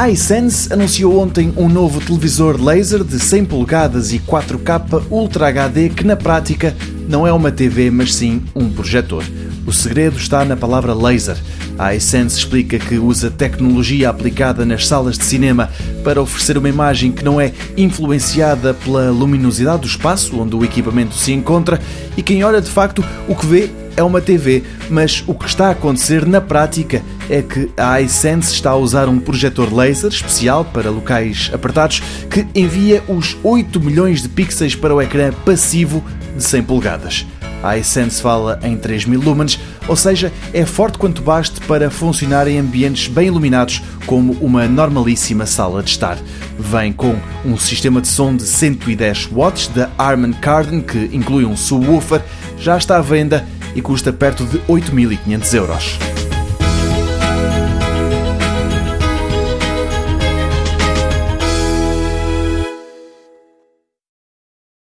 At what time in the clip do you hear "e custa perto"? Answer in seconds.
53.74-54.44